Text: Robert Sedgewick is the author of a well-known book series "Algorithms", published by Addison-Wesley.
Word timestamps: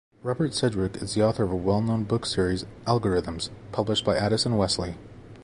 Robert 0.23 0.53
Sedgewick 0.55 0.99
is 0.99 1.13
the 1.13 1.21
author 1.23 1.43
of 1.43 1.51
a 1.51 1.55
well-known 1.55 2.05
book 2.05 2.25
series 2.25 2.65
"Algorithms", 2.87 3.51
published 3.71 4.03
by 4.03 4.17
Addison-Wesley. 4.17 4.95